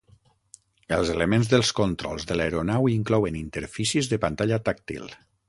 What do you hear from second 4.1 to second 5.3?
de pantalla tàctil.